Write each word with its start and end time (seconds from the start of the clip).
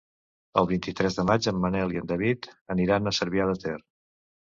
El 0.61 0.67
vint-i-tres 0.71 1.19
de 1.19 1.27
maig 1.31 1.49
en 1.53 1.61
Manel 1.67 1.95
i 1.99 2.03
en 2.03 2.11
David 2.15 2.51
aniran 2.79 3.15
a 3.15 3.19
Cervià 3.23 3.51
de 3.55 3.59
Ter. 3.69 3.81